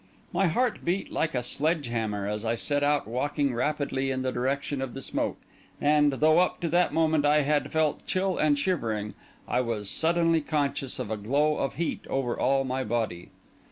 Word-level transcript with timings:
My 0.33 0.47
heart 0.47 0.83
beat 0.83 1.11
like 1.11 1.35
a 1.35 1.43
sledge 1.43 1.85
hammer 1.85 2.27
as 2.27 2.43
I 2.43 2.55
set 2.55 2.81
out 2.81 3.07
walking 3.07 3.53
rapidly 3.53 4.09
in 4.09 4.23
the 4.23 4.31
direction 4.31 4.81
of 4.81 4.95
the 4.95 5.01
smoke; 5.03 5.37
and, 5.79 6.13
though 6.13 6.39
up 6.39 6.59
to 6.61 6.69
that 6.69 6.91
moment 6.91 7.23
I 7.23 7.43
had 7.43 7.71
felt 7.71 8.07
chill 8.07 8.35
and 8.39 8.57
shivering, 8.57 9.13
I 9.47 9.61
was 9.61 9.91
suddenly 9.91 10.41
conscious 10.41 10.97
of 10.97 11.11
a 11.11 11.17
glow 11.17 11.57
of 11.59 11.75
heat 11.75 12.03
over 12.09 12.35
all 12.35 12.63
my 12.63 12.83
body. 12.83 13.29